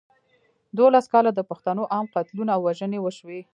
دولس 0.79 1.05
کاله 1.13 1.31
د 1.33 1.41
پښتنو 1.49 1.83
عام 1.93 2.05
قتلونه 2.15 2.51
او 2.55 2.61
وژنې 2.67 2.99
وشوې. 3.01 3.41